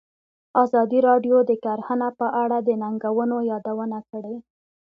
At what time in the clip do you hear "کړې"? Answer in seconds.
4.09-4.35